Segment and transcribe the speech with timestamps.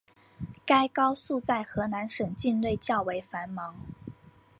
[0.65, 3.75] 该高速在河南省境内较为繁忙。